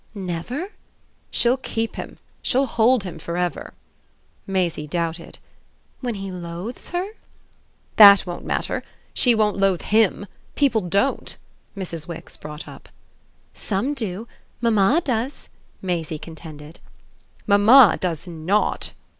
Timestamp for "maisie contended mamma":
15.83-17.99